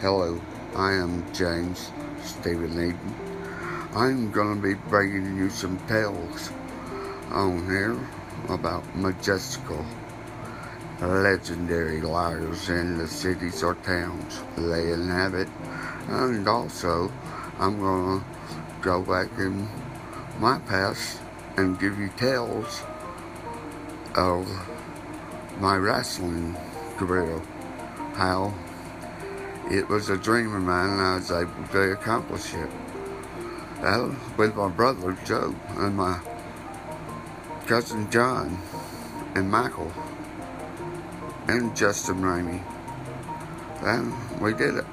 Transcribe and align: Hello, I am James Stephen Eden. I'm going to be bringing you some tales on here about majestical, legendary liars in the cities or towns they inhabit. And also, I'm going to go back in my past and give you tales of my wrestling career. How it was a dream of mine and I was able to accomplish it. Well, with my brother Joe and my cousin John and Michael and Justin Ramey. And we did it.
Hello, 0.00 0.40
I 0.74 0.94
am 0.94 1.30
James 1.34 1.92
Stephen 2.24 2.72
Eden. 2.72 3.14
I'm 3.92 4.32
going 4.32 4.56
to 4.56 4.62
be 4.62 4.72
bringing 4.88 5.36
you 5.36 5.50
some 5.50 5.76
tales 5.86 6.50
on 7.30 7.66
here 7.66 7.98
about 8.48 8.96
majestical, 8.96 9.84
legendary 11.02 12.00
liars 12.00 12.70
in 12.70 12.96
the 12.96 13.06
cities 13.06 13.62
or 13.62 13.74
towns 13.74 14.40
they 14.56 14.90
inhabit. 14.90 15.48
And 16.08 16.48
also, 16.48 17.12
I'm 17.58 17.78
going 17.78 18.20
to 18.20 18.26
go 18.80 19.02
back 19.02 19.28
in 19.36 19.68
my 20.38 20.60
past 20.60 21.20
and 21.58 21.78
give 21.78 21.98
you 21.98 22.08
tales 22.16 22.82
of 24.16 24.48
my 25.58 25.76
wrestling 25.76 26.56
career. 26.96 27.42
How 28.14 28.54
it 29.70 29.88
was 29.88 30.10
a 30.10 30.16
dream 30.16 30.52
of 30.52 30.62
mine 30.62 30.90
and 30.90 31.00
I 31.00 31.14
was 31.16 31.30
able 31.30 31.68
to 31.72 31.92
accomplish 31.92 32.52
it. 32.54 32.70
Well, 33.80 34.16
with 34.36 34.56
my 34.56 34.68
brother 34.68 35.16
Joe 35.24 35.54
and 35.76 35.96
my 35.96 36.20
cousin 37.66 38.10
John 38.10 38.58
and 39.36 39.48
Michael 39.48 39.92
and 41.46 41.74
Justin 41.76 42.20
Ramey. 42.20 42.62
And 43.82 44.40
we 44.40 44.54
did 44.54 44.74
it. 44.74 44.86